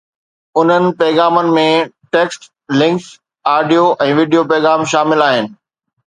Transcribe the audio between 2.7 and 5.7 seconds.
links, audio ۽ video پيغام شامل آهن